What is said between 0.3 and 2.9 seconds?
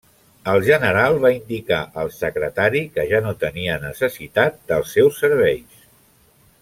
El general va indicar al secretari